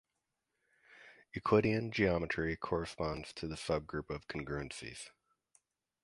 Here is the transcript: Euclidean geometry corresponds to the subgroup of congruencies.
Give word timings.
Euclidean 1.35 1.91
geometry 1.91 2.57
corresponds 2.57 3.31
to 3.33 3.47
the 3.47 3.53
subgroup 3.53 4.09
of 4.09 4.27
congruencies. 4.27 5.11